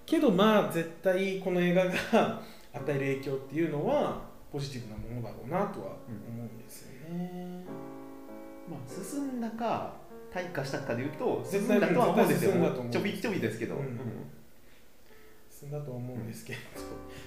[0.04, 2.42] けどまあ絶対この映画が
[2.74, 4.22] 与える影響っていうのは
[4.52, 7.64] ポジティブなものだろうなとは思うんですよね。
[8.68, 9.94] まあ、進んだか
[10.32, 12.52] 退化したかでいうと進んだとは思うんですよ
[12.90, 13.80] ちょびちょびですけど、うん。
[13.80, 13.98] うん、
[15.62, 16.58] 進んだと思うんですけど、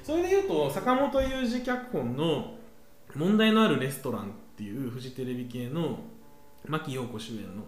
[0.03, 2.57] それでいうと坂本雄二脚本の
[3.15, 5.99] 「問題のあるレストラン」っていうフジテレビ系の
[6.67, 7.63] 牧陽子主演の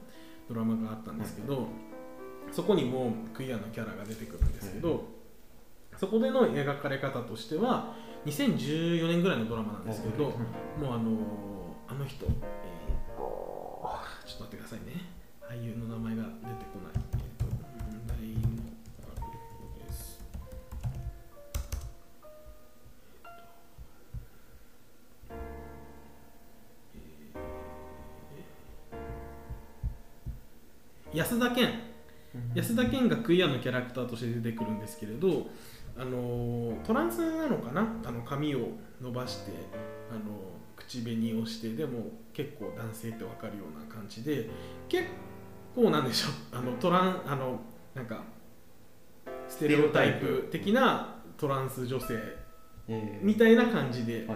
[0.49, 1.67] ドラマがあったんですけど、
[2.51, 5.06] そこにもクイアなキャラが出てくるんですけど、
[5.95, 11.17] そこでの描かれ方としては2014年ぐらいのドラマなんですけど、もうあの
[11.88, 12.32] あの人、えー、
[14.25, 15.17] ちょっと待ってくださいね。
[15.47, 16.76] 俳優の名前が出てこ
[31.17, 31.69] 安田健。
[32.53, 35.47] 安田健がクイアのキャラクターとして出てくるんですけれど
[35.97, 37.88] あのトランスなのかな？
[38.06, 38.67] あの髪を
[39.01, 39.51] 伸ばして
[40.12, 40.19] あの
[40.75, 44.47] 口紅をしてでも結構男性って分かるような感じで
[44.88, 45.06] 結
[45.75, 46.60] 構なんでしょう？
[46.60, 47.62] あのトランあの
[47.95, 48.21] なんか
[49.47, 52.13] ステレオタイプ的なトランス女性
[53.23, 54.27] みたいな感じで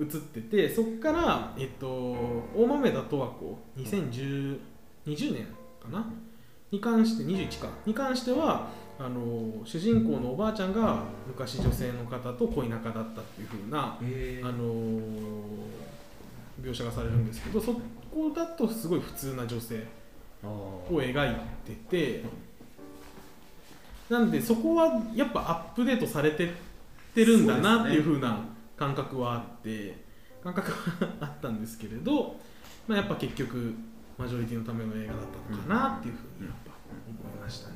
[0.00, 1.86] 映っててそこから、えっと、
[2.56, 3.58] 大豆田十和子。
[3.76, 4.58] 2010
[5.06, 5.46] 20年
[5.90, 6.06] かな？
[6.70, 7.68] に関して21か。
[7.86, 8.68] に関しては
[8.98, 14.64] あの主人公のおばあちゃんが昔女性の方と恋仲だったっていうふうな、あの
[16.62, 17.74] 描写がされるんですけどそ
[18.10, 19.86] こだとすごい普通な女性
[20.42, 22.24] を描いてて
[24.08, 26.48] なんでそこはやっぱアップデートされてっ
[27.14, 28.40] てるんだなっていうふうな
[28.76, 29.96] 感覚はあって
[30.44, 32.36] 感覚はあったんですけれど、
[32.86, 33.74] まあ、やっぱ結局
[34.18, 36.72] マジョリティのための映画だったのかなっていうふうにやっぱ
[37.08, 37.74] 思いましたね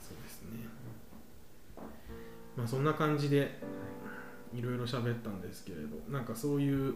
[0.00, 0.68] そうですね。
[2.56, 3.58] まあ、そんな感じで
[4.54, 6.94] いろいろ喋ったんですけれどなんかそういう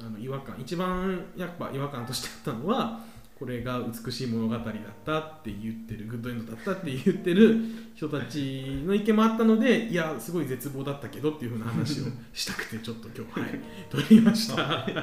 [0.00, 3.00] あの違和感一番やっぱ違和感としてあったのは
[3.38, 4.64] これが美しい物語だっ
[5.04, 7.58] たって言ってるグッドエンドだったって言ってる
[7.94, 14.86] 人たちの意見もあったのでいやすごい絶望だったけどっていうふうな話をしたくてちょっと今日はい取りました。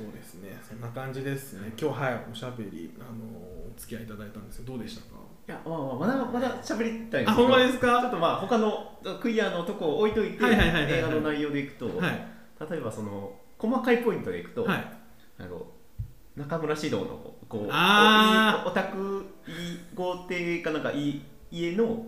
[0.00, 0.58] そうですね。
[0.66, 1.70] そんな感じですね。
[1.78, 3.08] 今日はいおしゃべりあの
[3.38, 5.08] お付き合いいただいたんですけどどうでしたか？
[5.46, 8.00] いや、まあ、まだまだ喋りたいあほんまですか？
[8.00, 12.26] ちょっとまあ他のクイアのとこを置いといて、映画の内容でいくと、はい、
[12.70, 14.84] 例えばその細かいポイントでいくと、はい、
[15.38, 15.66] あの
[16.34, 17.04] 中村獅童の
[17.46, 19.26] こうお宅
[19.94, 22.06] 豪邸かなんかい家の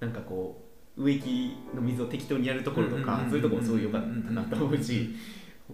[0.00, 0.62] なんかこ
[0.96, 5.14] う植木の水を適当にやるところとかそういうところもすごい良かったなと思うし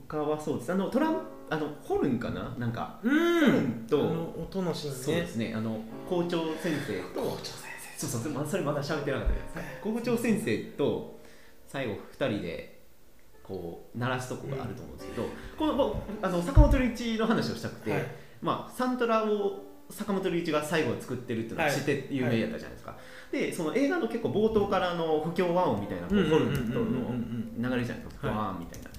[0.08, 1.16] 他はそうですあのトラン
[1.52, 2.54] あのホルンかな？
[2.58, 5.52] なんかホルンと音のシーン、ね、そうですね。
[5.54, 7.54] あの校長先生と校長先
[7.98, 8.06] 生。
[8.06, 9.82] そうそうそれまだ喋ってなかったです。
[9.82, 11.20] 校長先生と
[11.68, 12.80] 最後2人で
[13.42, 18.06] こう鳴らすとこがあると思うんですけど、うん、このあの坂本龍一の話をしたくて、はい、
[18.40, 22.98] まあ、サントラを坂本龍一が最後作ってるっていうのを知って有名やったじゃないですか、は
[23.30, 28.91] い、でその映画の結構冒頭からの不協和音みたいなホルンとの流れじゃないですか、ワーンみたいな。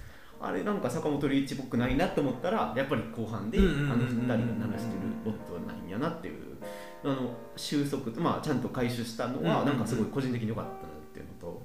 [0.46, 6.58] あれなんか坂本龍一っぽくないなと思ったらやっぱり後半であの2人が鳴らしてる音はないんやなっていう
[7.04, 10.78] あの収束、まあ、ちゃんと回収したのはなんかすごい個人的に良かったなっ
[11.14, 11.62] ていうのと。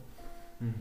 [0.63, 0.75] うん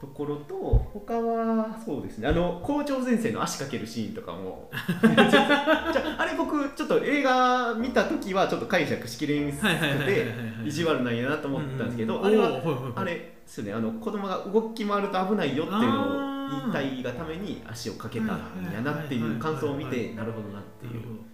[0.00, 0.54] ところと
[0.94, 1.76] 他は？
[1.84, 2.28] そうですね。
[2.28, 4.70] あの校長先生の足かけるシーンとかも。
[5.02, 10.26] じゃあれ僕ちょっと映画見た時はちょっと解釈しきれんくて
[10.64, 13.72] 意地悪なんやなと思ったんですけど、あれはあれですよね。
[13.72, 18.28] あの子供が動き回ると危ないよっていうのを言いたいがために足をかけたん
[18.72, 21.27] やなっていう感想を見てなるほどなっていう。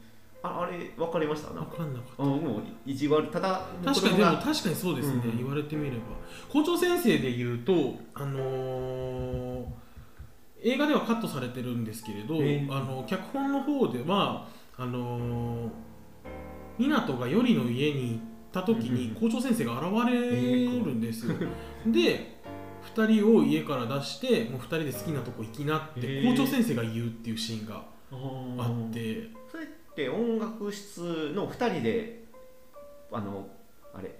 [0.44, 1.48] ああれ分かりました？
[1.54, 1.84] 分か。
[1.84, 2.22] んなかった。
[2.22, 3.28] もう意地悪。
[3.28, 6.02] ただ確かにでも確かにそうですね、うん、言われてみれば。
[6.52, 9.64] 校長先生で言うとあのー、
[10.62, 18.20] 映画ではカットされてるんですけれど、えー、あの脚本の方ではあのー、湊がよりの家に行っ
[18.52, 22.36] た時に校長先生が現れるんですよ、えー、で
[22.94, 27.82] 2人を家から出してもう2人で好きなとこ行きなって校長先生が言うっていうシーンが
[28.62, 29.30] あって。
[29.96, 32.24] で音楽室の2人で
[33.12, 33.46] あの
[33.94, 34.14] あれ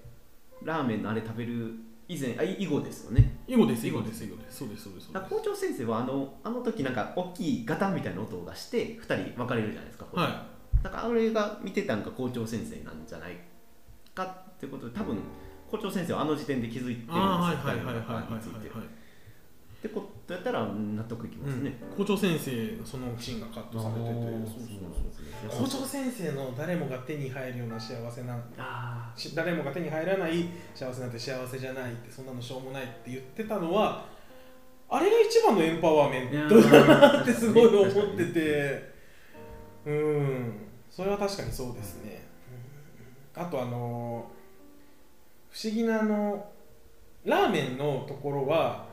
[0.63, 1.73] ラーメンのあれ食べる
[2.09, 3.39] 以前あ囲碁ですよね。
[3.47, 4.59] 囲碁です囲碁です囲碁です。
[4.59, 10.83] そうですそうです校長先生はあのあの時なんか大きいガタンみたいな音を出して2人分かれるじゃないですかはい。
[10.83, 13.37] だからあれが見てたんが校長先生なんじゃない
[14.15, 15.17] かってことで多分
[15.71, 19.04] 校長先生はあの時点で気づいてるんですよはいはいはいはいはいはい
[19.85, 24.15] ってことやったら納得いきますね、うん、校長先生そのシーンがカットされてて。
[25.47, 28.35] 校長先生の誰もが手に入るような幸せな
[29.35, 34.07] 誰もが手に入らない幸せなんて幸せじゃないってそんなのしょうもないって言ってたのは
[34.89, 38.95] あれが一番のエンパワーメントだなってすごい思ってて。
[39.85, 40.53] うん。
[40.95, 42.25] それは確かにそうですね、
[43.37, 44.31] うん、あとあの
[45.51, 46.53] 不思議なあの
[47.25, 48.87] ラーメンのところは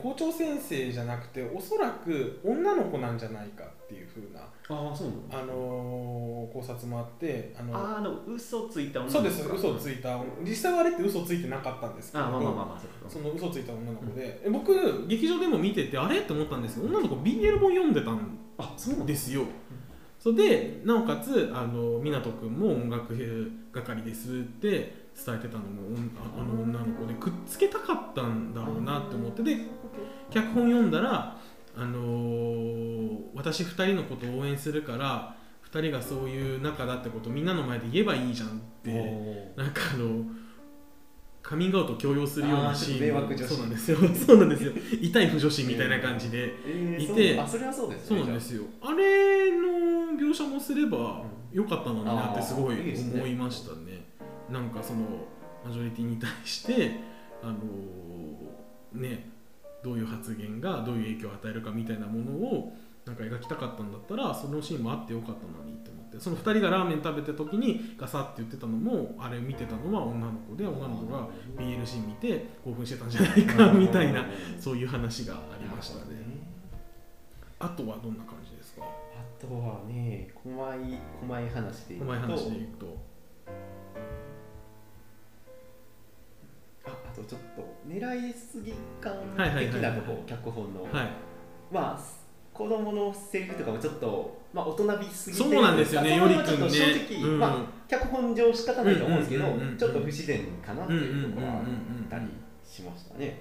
[0.00, 16.20] 校長先生じゃなくておそらく女の子なんじゃないかっていうふうなあそうあのー、考察もあってあのあの嘘ついた女の子そうです嘘ついた実際はあれって嘘ついてなかったんですけどあまあまあまあその嘘ついた女の子で、うん、僕劇場でも見ててあれ？
[16.20, 18.38] って思ったんですけど女の子 BL 本読んでたん
[19.04, 19.44] ですよ、
[20.18, 25.96] それでなおかつあの湊君も音楽係ですって伝えてたのも
[26.36, 29.58] あの女の子でくっつけたかったんだろうなって思ってで
[30.30, 31.38] 脚本読んだら、
[31.76, 35.36] あのー、私2人のことを応援するから
[35.70, 40.24] 2人がそういう仲だってことをみんなの前で言えばいいじゃんってなんかあの
[41.42, 43.98] カミングアウト強要するようなシーンそうなんですよ。
[44.14, 44.72] そうなんですよ。
[45.00, 46.54] 痛い不女子みたいな感じで
[46.98, 48.62] いて、あそれはそうです、ね、そうなんですよ。
[48.80, 48.92] あ。
[48.92, 54.06] れの描写もすればよかったのになってすごい思いましたね。
[54.52, 55.00] なんかその
[55.64, 56.92] マジョリティに対して
[57.42, 57.54] あの
[59.00, 59.30] ね
[59.82, 62.72] どういう発言がどういう影響を与えるかみたいなものを
[63.04, 71.26] なんか描きたかったんだったらそのシーンもあってよかったのにって思ってその2人がラーメン食べた時にガサって言ってたのもあれ見てたのは女の子で女の子が
[71.58, 74.24] BL シーン見て興奮してたんじゃないかみたいな
[74.60, 76.22] そういう話がありましたね。
[77.58, 78.82] あとはどんな感じですか？
[78.82, 78.86] あ
[79.40, 82.96] とはね、細い細い話でいくと、
[87.32, 89.14] ちょっと狙いすぎ感
[89.58, 90.92] 的なとこ脚本の、はい、
[91.70, 92.00] まあ
[92.52, 96.68] 子供のセリフとかもちょっと、まあ、大人びすぎてそうなんですよねよりくんね。
[96.68, 96.84] 正
[97.22, 99.44] 直、うん、まあ、脚本上仕方ないと思うんですけど、
[99.78, 101.64] ちょっと不自然かなっていうところはあっ
[102.10, 102.26] たり
[102.62, 103.40] しましたね。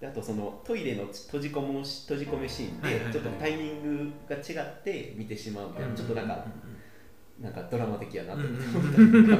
[0.00, 6.44] であとそのトイレの閉じ込も閉じ込めシーンでちょっとタイミングが違って見てしまうみたいな、ちょっとなんか、
[7.40, 8.58] なんかドラマ的やなって思っ
[9.28, 9.36] た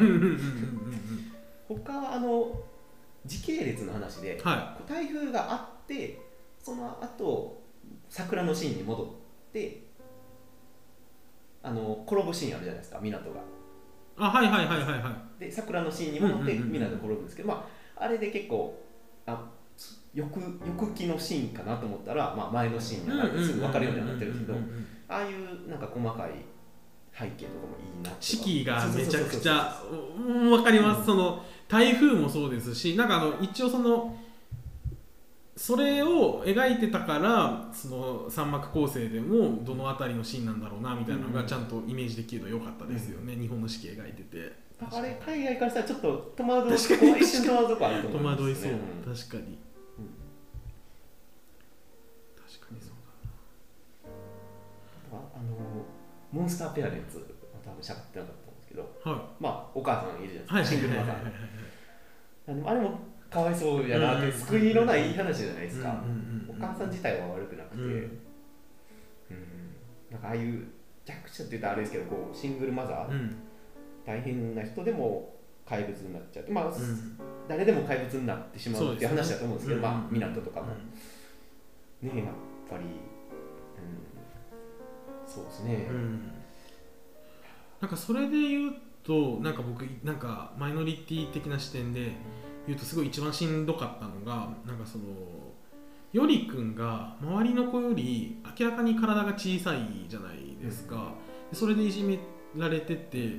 [1.68, 2.52] 他はあの
[3.24, 6.18] 時系列の話で、はい、台風があって
[6.62, 7.62] その後
[8.08, 9.82] 桜のシーンに戻って
[11.62, 13.40] あの転ぶシーンあるじゃないですか港が。
[14.18, 15.40] あはいはいはいはいはい。
[15.40, 17.66] で桜のシーンに戻って港転ぶんですけど、ま
[17.96, 18.82] ああれで結構
[19.26, 19.50] あ
[20.14, 24.54] 翌翌期のシーンかなと思ったら、まあ、前のシーンにすぐ分かるようになってるけど
[25.08, 26.32] ああいうなんか細かい
[27.18, 29.82] 背景とかもいいな四季がめちゃくちゃ
[30.18, 34.16] 分かります、その台風もそうですしなんかあの一応その
[35.56, 44.62] それを描いてたからその三幕構成でもどの辺りのシーンなんだろうなみたいなのがちゃんとイメージできるの良かったですよね、うん、日本の四季描いてて。
[44.90, 50.08] あれ海外からしたらちょっと戸惑う一瞬戸惑うとこあると思う、ね、戸惑いそう、確かに、うん、
[52.42, 52.90] 確かにそう
[55.12, 55.22] だな。
[55.36, 56.01] あの
[56.32, 57.18] モンスターペアレンツ
[57.64, 62.70] 多分しゃべってなかったんですけど、はい、まあお母さんいるじゃないですか、シングルマザー。
[62.70, 62.98] あれも
[63.30, 66.02] かわいそうやなって、救いのないい話じゃないですか、
[66.48, 68.20] お母さん自体は悪くなくて、うん、
[70.10, 70.66] なんかああいう
[71.04, 73.34] 弱者って言ったらあれですけどこうシングルマザー、
[74.04, 76.72] 大変な人でも怪物になっちゃうまあ、
[77.48, 80.72] 誰でも怪物になってしまうっていう話だと思うんですけど、まあ港とかも、ね
[82.02, 82.14] やっ
[82.68, 82.84] ぱり、
[85.34, 85.88] そうですね、
[87.80, 88.72] なんかそれで言う
[89.02, 92.12] となんか僕なんかマイノリティ的な視点で
[92.66, 95.04] 言うとすごい一番しんどかったのがなんかその
[96.12, 101.14] よりくんが周りの子より明らかに体が小さいじゃないですか、
[101.50, 102.18] うん、それでいじめ
[102.54, 103.30] られてて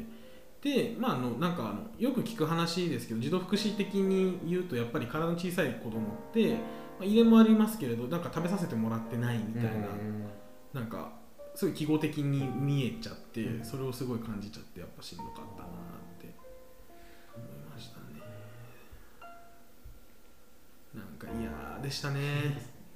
[0.62, 6.58] でまああのなんかあのよく聞く話ですけど児童福祉的に言うとやっぱり体の小さい子供って、ま
[7.02, 10.26] あ、入れもありますけれどなんか食べさせてもらってないみたいな、うん、
[10.74, 11.22] なんか
[11.56, 15.84] すごい記号的に見えちゃって、それをすごい感じちゃってやっぱしんどかったな
[20.93, 22.20] なんか嫌でしたね。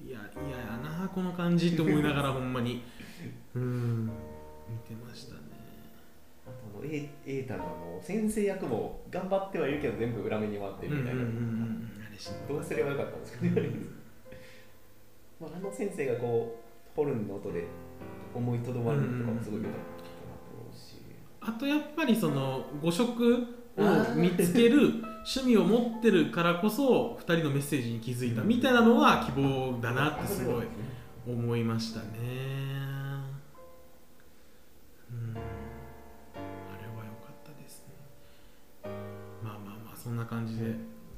[0.06, 2.84] いや嫌やなこの感じって思いながら ほんまに。
[3.56, 4.06] うん。
[4.06, 4.12] 見
[4.88, 5.40] てましたね。
[6.46, 11.24] あとのエータの先生役も頑張ってはいるけど全部裏目に回ってるみたいな、
[12.48, 13.52] どうすればよかったんですかね、
[15.42, 17.66] まあ、あの先生がこうホルンの音で
[18.38, 19.80] 思いとどまるのとかもすごい良かっ
[20.72, 20.96] たし、
[21.42, 30.66] あとやっぱりその誤色を見つける趣味を持ってるからこそ2人のメッセージに気づいたみたいなのは希望だなってすごい
[31.28, 32.08] 思いましたね。
[35.12, 35.38] うんあ
[36.82, 37.96] れは良かったですね。
[39.44, 40.76] まあまあまあそんな感じで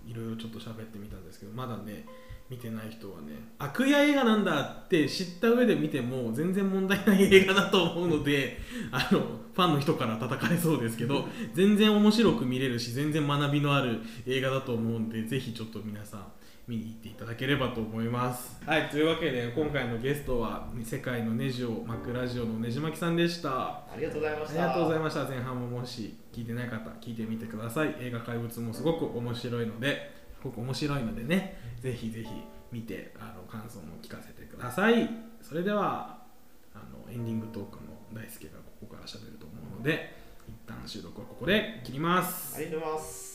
[0.08, 2.06] いろいろちょっと喋ってみたんですけどまだね
[2.50, 8.58] 見てない人はね悪役映画なんだって知った上で見ても全然問題ない映画だと思うので
[8.92, 9.20] あの
[9.54, 16.26] ファンの人から叩かれそうですけど全然面白く見れるし全然学びのある映画だと思うんでぜひちょっと皆さん
[16.68, 18.62] 見に行っていただければと思います。
[18.64, 23.50] はいというわけで今回のゲストは世界のネジを巻くラジオのねじまきさんでした。
[23.50, 24.64] ありがとうございました。
[24.64, 25.24] ありがとうございました。
[25.26, 27.96] 前半ももし聞いてない方聞いてみてください。
[28.00, 32.30] 映画怪物もすごく面白いのですごく面白いのでねぜひぜひ
[32.72, 35.10] 見てあの感想も聞かせてください。
[35.42, 36.20] それでは
[36.74, 40.14] あのエンディングトークも大輔がここから喋ると思うので
[40.48, 42.56] 一旦収録はここで切ります。
[42.58, 43.30] ありがとうございます。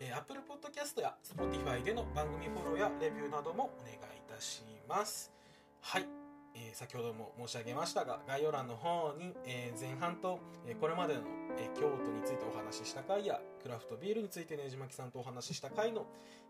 [0.00, 3.98] えー、Apple Podcast や Spotify での番組フォローやレビューなどもお願いい
[4.34, 5.30] たします。
[5.82, 6.08] はい。
[6.54, 11.20] えー、先ほども申し上げましたが概要欄の方に、えー、前半と、えー、これまでの、
[11.58, 16.06] え京都についてお話しした回やクラフトビールについてねじまきさんとお話しした回の、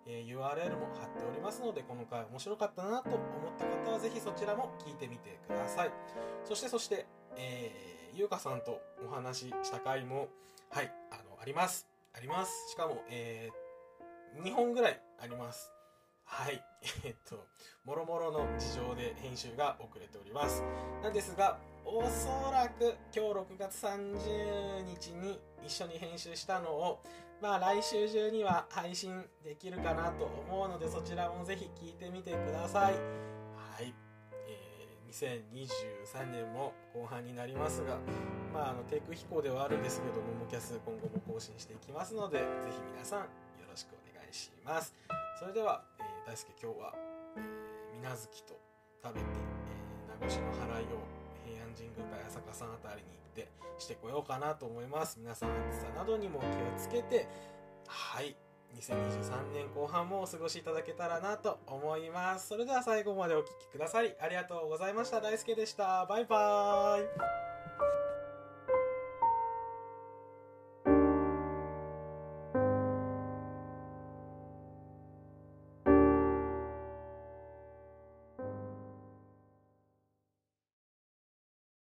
[0.07, 3.21] え URL も貼っておりますのでこの回面白かったなと思っ
[3.59, 5.91] た方はぜひそちらも聞いてみてください。
[6.45, 10.29] そしてそして、えー、ゆうかさんとお話しした回も
[10.71, 11.87] はいあのあります。
[12.15, 12.71] あります。
[12.71, 13.51] しかも、え
[14.43, 15.73] 2本ぐらいあります。
[16.25, 16.63] はい。
[17.05, 17.47] えっと
[17.85, 20.63] もろもろの事情で編集が遅れております。
[21.03, 27.03] なんですがおそらく今日6月30日に一緒に編集したのを
[27.43, 33.95] まあ来週中には配信できるかなと思うのでそちらもぜひ聞いてみてくださいはい
[35.11, 37.99] 2023年も後半になりますが、
[38.55, 43.27] まあ、あの低空飛行ではあるんですけども、モキャス今後も更新していきますので、ぜひ皆さんよ
[43.69, 44.95] ろしくお願いします。
[45.39, 46.95] それでは、えー、大輔今日は、
[47.37, 48.55] えー、水無月と
[49.03, 51.20] 食べて、えー、名護市の払いを
[51.71, 53.49] ン神宮か八坂さんあたりに行って
[53.79, 55.19] してこようかなと思います。
[55.19, 56.47] 皆さん暑さなどにも気を
[56.79, 57.29] つけて、
[57.87, 58.37] はい。
[58.77, 62.49] 2023年後半もお過ごしいただけたらなと思います。
[62.49, 65.21] それでは最後までお聴きくださりありがとうございました。
[65.21, 66.07] 大輔でした。
[66.07, 67.60] バイバーイ。